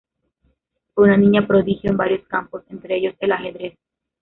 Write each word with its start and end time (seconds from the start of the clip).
Fue 0.95 1.03
una 1.05 1.15
niña 1.17 1.45
prodigio 1.45 1.91
en 1.91 1.95
varios 1.97 2.27
campos, 2.27 2.63
entre 2.71 2.97
ellos 2.97 3.13
el 3.19 3.33
ajedrez. 3.33 3.75